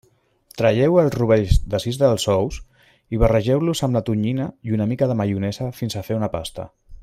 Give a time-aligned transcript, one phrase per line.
[0.61, 2.57] Traieu els rovells de sis dels ous
[3.17, 6.69] i barregeu-los amb la tonyina i una mica de maionesa fins a fer una pasta.